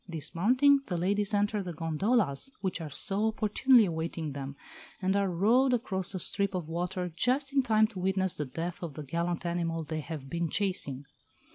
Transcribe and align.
Dismounting, 0.09 0.79
the 0.87 0.97
ladies 0.97 1.31
enter 1.31 1.61
the 1.61 1.73
gondolas 1.73 2.49
which 2.61 2.81
are 2.81 2.89
so 2.89 3.27
opportunely 3.27 3.85
awaiting 3.85 4.31
them, 4.31 4.55
and 4.99 5.15
are 5.15 5.29
rowed 5.29 5.75
across 5.75 6.13
the 6.13 6.17
strip 6.17 6.55
of 6.55 6.67
water 6.67 7.13
just 7.15 7.53
in 7.53 7.61
time 7.61 7.85
to 7.85 7.99
witness 7.99 8.33
the 8.33 8.45
death 8.45 8.81
of 8.81 8.95
the 8.95 9.03
gallant 9.03 9.45
animal 9.45 9.83
they 9.83 9.99
have 9.99 10.27
been 10.27 10.49
chasing. 10.49 11.05